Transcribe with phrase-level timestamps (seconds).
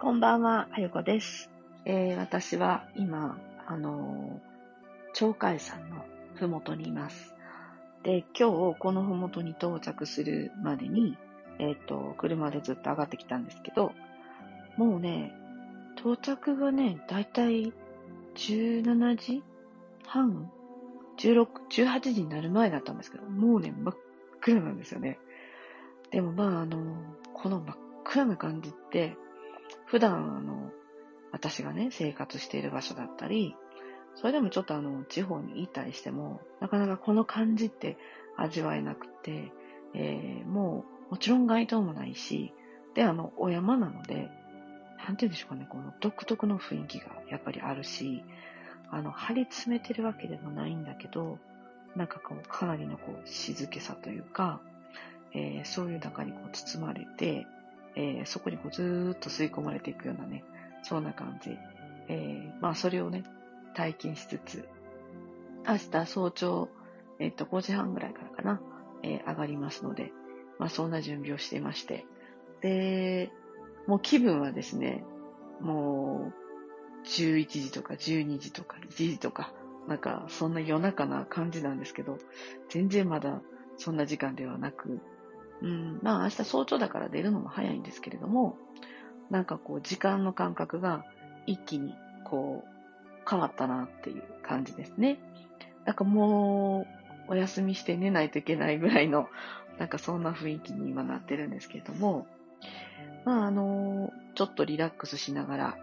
[0.00, 1.50] こんばんは、あゆこです。
[1.84, 3.36] えー私は今、
[3.66, 6.04] あのー鳥海山の
[6.36, 7.34] ふもとにいます。
[8.04, 11.18] で、今日このふもとに到着するまでに、
[11.58, 13.90] えっ、と、車でずっと上がってきたんですけど、
[14.76, 15.34] もうね、
[15.96, 17.72] 到着がね、だいたい
[18.36, 19.42] 17時
[20.06, 20.48] 半
[21.18, 23.96] ?16、18時になる前だったんですけど、もうね、真っ
[24.40, 25.18] 暗なんですよね。
[26.12, 26.94] でもまあ、あの、
[27.34, 29.16] この真っ暗な感じって、
[29.90, 30.70] 普段、あの、
[31.32, 33.56] 私がね、生活している場所だったり、
[34.14, 37.96] それでもちょっとあの、地方にいたりしても、なかなかこの感じって
[38.36, 39.50] 味わえなくて、
[39.94, 42.52] えーもう、もちろん街灯もないし、
[42.94, 44.28] で、あの、お山なので、
[44.98, 48.22] なんて言うんでしょうかね、この独特の雰囲気がやっぱりあるし、
[48.90, 51.38] あの、張り詰めてるわけでもないんだけど、
[51.96, 54.60] なんかこう、かなりのこう、静けさというか、
[55.32, 57.46] えーそういう中にこう包まれて、
[57.96, 60.44] えーそこにこうずーっと吸い込まれていくようなね、
[60.82, 61.50] そんな感じ。
[62.08, 63.24] えーまあそれをね、
[63.74, 64.68] 体験しつつ、
[65.66, 66.68] 明日早朝、
[67.18, 68.60] えっ、と、5時半ぐらいからかな、
[69.02, 70.12] えー上がりますので、
[70.58, 72.06] まあそんな準備をしていまして。
[72.60, 73.30] で、
[73.86, 75.04] もう気分はですね、
[75.60, 79.52] もう、11時とか12時とか1時とか、
[79.86, 82.18] なんかそんな夜中な感じなんですけど、
[82.68, 83.40] 全然まだ
[83.76, 85.00] そんな時間ではなく、
[85.62, 88.56] うん、まあ明日早朝だから出るのも早いんですけれども、
[89.30, 91.04] なんかこう時間の感覚が
[91.46, 95.18] 一気にこう変わったなっていう感じですね。
[95.84, 96.86] なんかも
[97.28, 99.28] うお休みして寝ないといけないぐらいの、
[99.78, 102.26] なんかそんな雰囲気に今なってるんですけれども、
[103.24, 105.76] まああの、ちょっとリラックスしながら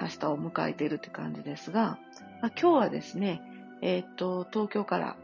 [0.00, 1.98] 明日を迎えているって感じですが、
[2.40, 3.42] まあ、今日はですね、
[3.82, 5.16] えーっと、東京から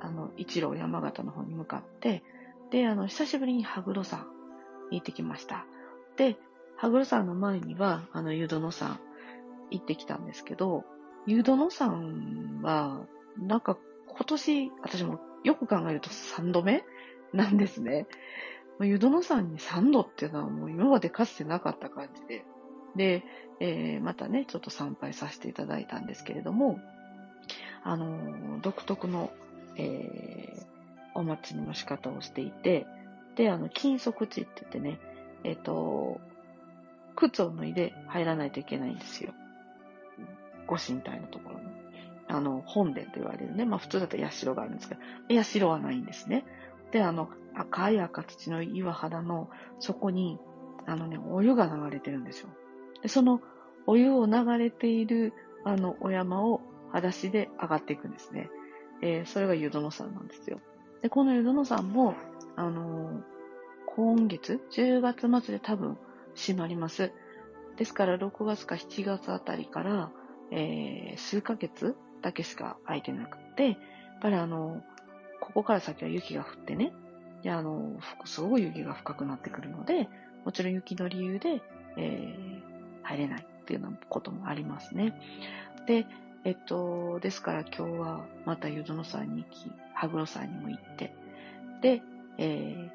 [0.00, 2.22] あの、一路山形の方に向かって、
[2.70, 4.26] で、あの、久しぶりに羽黒山
[4.90, 5.66] に行ってきました。
[6.16, 6.36] で、
[6.76, 9.00] 羽黒山の前には、あの、湯殿山
[9.70, 10.84] 行ってきたんですけど、
[11.26, 13.06] 湯殿山は、
[13.38, 13.76] なんか
[14.08, 16.84] 今年、私もよく考えると3度目
[17.32, 18.06] なんですね。
[18.80, 22.44] 湯殿山に3度っていうのはもう今までかつてなかった感じで。
[22.96, 23.24] で、
[23.60, 26.80] えーまたね、ちょっと参拝させていただいたんですけれども、
[27.82, 29.30] あの独特の
[29.76, 30.79] えー
[31.14, 32.86] お祭りの仕方をしていて、
[33.36, 34.98] で、あの、金足地って言ってね、
[35.44, 36.20] えっ、と、
[37.16, 39.32] 靴を脱いで入らないといけないんですよ。
[40.66, 41.66] ご神体のところに。
[42.28, 43.64] あの、本殿と言われるね。
[43.64, 46.44] まあ普通だったら社があるんですけど、社はないんですね。
[46.92, 49.50] で、あの、赤い赤土の岩肌の
[49.80, 50.38] 底に、
[50.86, 52.48] あのね、お湯が流れてるんですよ。
[53.02, 53.40] で、その
[53.86, 55.32] お湯を流れている、
[55.64, 56.60] あの、お山を
[56.92, 58.48] 裸足で上がっていくんですね。
[59.02, 60.60] えーそれが湯殿山なんですよ。
[61.02, 62.14] で、この湯殿山も、
[62.56, 63.22] あの
[63.86, 65.96] 今月、10月末で多分
[66.34, 67.12] 閉まります。
[67.76, 70.10] ですから、6月か7月あたりから、
[70.50, 73.76] えー数ヶ月だけしか空いてなくて、やっ
[74.20, 74.82] ぱりあの
[75.40, 76.92] ここから先は雪が降ってね、
[77.42, 80.08] で、あのーすごい雪が深くなってくるので、
[80.44, 81.62] もちろん雪の理由で、
[81.96, 82.70] えー
[83.02, 85.14] 入れないっていうようなこともありますね。
[85.86, 86.06] で、
[86.44, 91.14] えっと、ですから今日はまた湯殿山に行き、羽黒山にも行って、
[91.82, 92.02] で、
[92.38, 92.90] えー、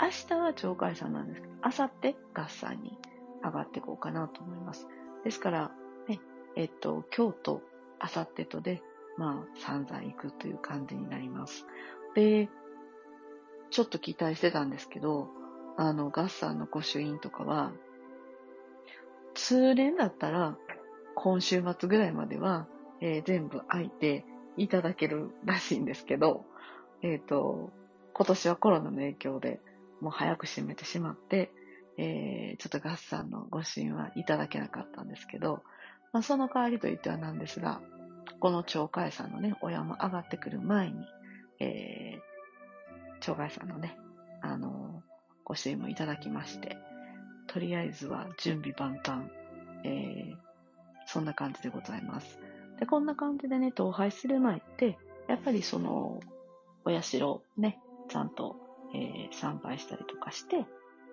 [0.00, 2.98] 明日は鳥海山なんですけど、明後日合山に
[3.42, 4.86] 上がっていこうかなと思います。
[5.24, 5.72] ですから、
[6.08, 6.20] ね、
[6.54, 7.62] えっと、今日と
[8.00, 8.82] 明後日とで、
[9.16, 11.66] まあ、散々行くという感じになります。
[12.14, 12.48] で、
[13.70, 15.28] ちょっと期待してたんですけど、
[15.76, 17.72] あの、合山の御朱印とかは、
[19.34, 20.56] 通年だったら、
[21.14, 22.68] 今週末ぐらいまでは、
[23.00, 24.24] えー全部開いて
[24.56, 26.44] いただけるらしいんですけど、
[27.02, 27.70] えっ、と、
[28.14, 29.60] 今年はコロナの影響で
[30.00, 31.52] もう早く閉めてしまって、
[31.98, 35.62] えーちょっと合算のご支援はいただけなかったんですけど、
[36.12, 37.80] まあ、その代わりといってはなんですが、
[38.40, 40.96] この鳥海山のね、お山上がってくる前に、
[41.60, 43.98] えー、鳥海山のね、
[44.40, 45.02] あの
[45.44, 46.78] ご支援もいただきまして、
[47.46, 49.30] とりあえずは準備万端、
[49.84, 50.46] えー
[51.06, 52.38] そんな感じでございます。
[52.78, 56.20] で、こんな感じでね、統廃する前って、やっぱりその、
[56.84, 58.56] お社をね、ちゃんと、
[58.94, 60.58] えー参拝したりとかして、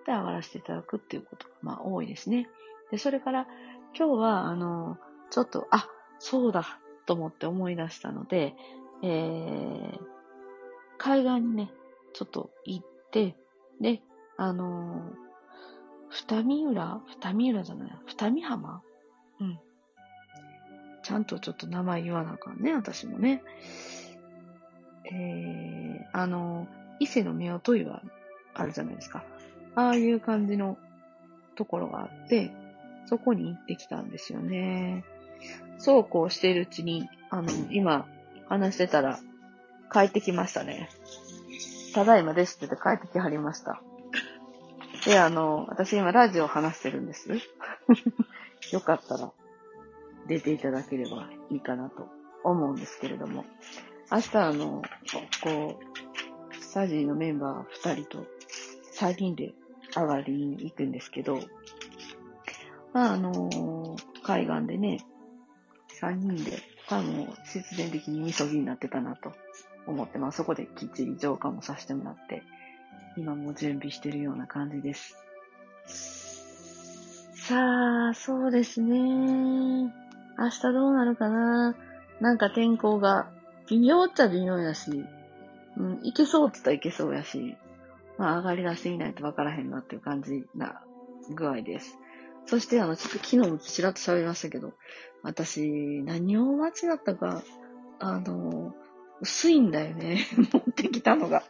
[0.06, 2.48] で、上がらせていただくっていうことが、まあ、多いですね。
[2.90, 3.46] で、それから、
[3.96, 4.98] 今日は、あの、
[5.30, 5.88] ちょっと、あ、
[6.18, 8.54] そうだ、と思って思い出したので、
[9.02, 9.98] えー、
[10.98, 11.70] 海岸にね、
[12.12, 13.36] ちょっと行って、
[13.80, 14.02] で、
[14.36, 15.12] あの
[16.08, 18.82] 二見浦二見浦じゃない、二見浜？
[19.40, 19.60] うん。
[21.04, 23.42] ちゃんとちょっと名前言わなあかんね、私もね。
[25.04, 26.66] えー、あの、
[26.98, 28.02] 伊勢の夫婦岩
[28.54, 29.22] あるじゃないですか。
[29.74, 30.78] ああいう感じの
[31.56, 32.50] ところがあって、
[33.06, 35.04] そこに行ってきたんですよね。
[35.76, 38.06] そうこうしているうちに、あの、今、
[38.48, 39.20] 話してたら、
[39.92, 40.88] 帰ってきましたね。
[41.92, 43.82] ただいまですって言って帰ってきはりました。
[45.04, 47.28] で、あの、私今ラジオ話してるんです。
[48.72, 49.30] よかったら
[50.26, 52.08] 出ていただければいいかなと
[52.42, 53.44] 思うんですけれども、
[54.10, 54.82] 明日あの、
[55.42, 58.26] こう、スタジーのメンバー2人と
[58.98, 59.54] 3人で
[59.94, 61.40] 上がりに行くんですけど、
[62.92, 64.98] まああの、海岸でね、
[66.00, 69.32] 3人で多分必然的にみそぎになってたなと
[69.86, 72.42] 思って、まあそこできっちり浄化もさせてもらって、
[73.16, 75.16] 今も準備してるような感じです。
[77.46, 80.03] さあ、そうですね。
[80.38, 81.76] 明日どうなるかな？
[82.20, 83.30] なんか天候が
[83.68, 85.04] 微妙っちゃ微妙やし、
[85.76, 87.56] うん、いけそうって言ったらいけそうやし、
[88.18, 90.82] まあ上がり出していないとわからへんなっていう感じな
[91.34, 91.98] 具合です。
[92.46, 94.74] そしてあの、ちょっと昨日もちらっと喋りましたけど、
[95.22, 97.42] 私、何を間違ったか、
[97.98, 98.74] あの、
[99.20, 100.26] 薄いんだよね。
[100.52, 101.42] 持ってきたのが。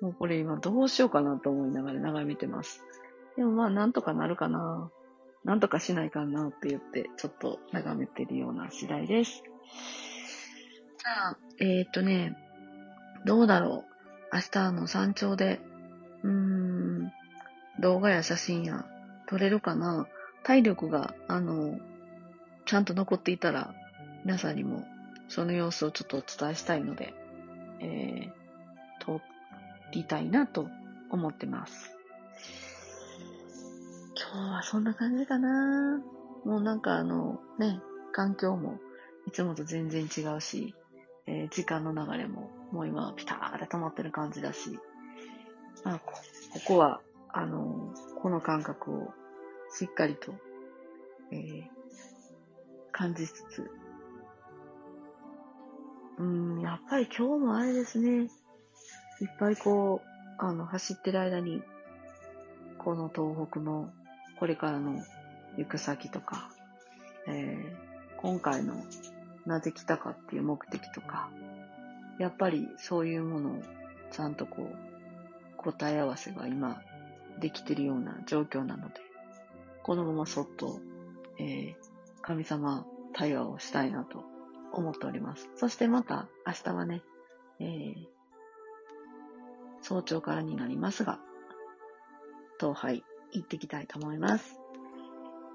[0.00, 2.84] もうこれ今どうしようかなと思いながら眺めてます。
[3.36, 4.90] でもまあなんとかなるかな。
[5.44, 9.42] なんとかしないかなって言って、ちょっと眺めてるような次第です。
[10.98, 12.36] じゃあ、えー、っとね、
[13.24, 13.84] どうだろ
[14.32, 14.34] う。
[14.34, 15.60] 明日の山頂で、
[16.22, 17.12] うーん、
[17.80, 18.86] 動画や写真や
[19.26, 20.06] 撮れるかな。
[20.44, 21.78] 体力が、あの、
[22.66, 23.74] ちゃんと残っていたら、
[24.24, 24.84] 皆さんにも
[25.28, 27.14] その様子をちょっとお伝えしたいので、
[27.80, 29.20] えー、撮
[29.92, 30.68] りたいなと
[31.10, 31.96] 思ってます。
[34.32, 36.00] 今日はそんな感じかな。
[36.46, 37.80] もうなんかあの、ね、
[38.12, 38.78] 環境も
[39.26, 40.74] いつもと全然違うし、
[41.26, 44.78] えー、時間の流れももう今ピターって止まってる感じだし、
[45.84, 46.12] あ、こ
[46.66, 47.92] こは、あの、
[48.22, 49.12] この感覚を
[49.70, 50.34] しっかりと、
[51.30, 51.62] えー、
[52.90, 53.70] 感じつつ、
[56.18, 58.22] うん、やっぱり今日もあれですね。
[58.22, 58.28] いっ
[59.38, 61.62] ぱいこう、あの、走ってる間に、
[62.78, 63.92] この東北の
[64.42, 65.00] これからの
[65.56, 66.50] 行く先とか、
[67.28, 68.74] えー、今回の
[69.46, 71.30] なぜ来たかっていう目的とか、
[72.18, 73.62] やっぱりそういうものを
[74.10, 76.82] ちゃんとこう、答え合わせが今
[77.38, 78.94] できてるような状況なので、
[79.84, 80.80] このままそっと、
[81.38, 81.74] えー、
[82.20, 84.24] 神様対話をしたいなと
[84.72, 85.48] 思っております。
[85.54, 87.02] そしてまた明日はね、
[87.60, 87.94] えー、
[89.82, 91.20] 早朝からになりますが、
[92.58, 94.58] 東拝行ってきたいと思います。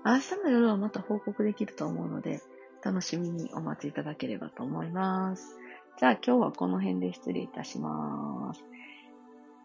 [0.06, 2.42] 明日の夜はまた報告できると思うので、
[2.84, 5.58] 楽しみにお待ちいただければと思います。
[5.98, 8.64] じゃあ今日はこの辺で失礼いたします。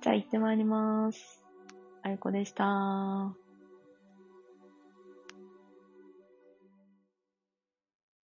[0.02, 1.44] じゃあ行ってまいります。
[2.02, 3.41] あいこでした。